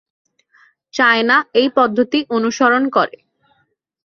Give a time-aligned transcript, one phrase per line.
[0.93, 3.17] China এই পদ্ধতি অনুসরণ করে।